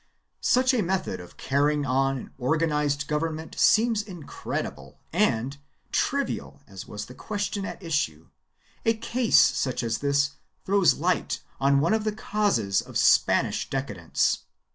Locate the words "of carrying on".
1.19-2.17